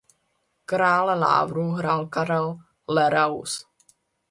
Krále 0.65 1.15
Lávru 1.15 1.71
hrál 1.71 2.07
Karel 2.09 2.57
Leraus. 2.87 3.65